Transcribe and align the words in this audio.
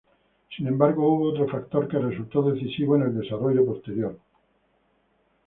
Sin 0.57 0.65
embargo 0.65 1.13
hubo 1.13 1.29
otro 1.29 1.47
factor 1.47 1.87
que 1.87 1.99
resultó 1.99 2.41
decisivo 2.41 2.95
en 2.95 3.03
el 3.03 3.19
desarrollo 3.19 3.63
posterior. 3.67 4.17